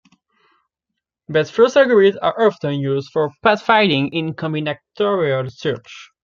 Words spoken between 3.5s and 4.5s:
finding in